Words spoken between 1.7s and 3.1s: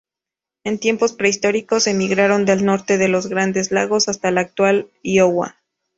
emigraron del Norte de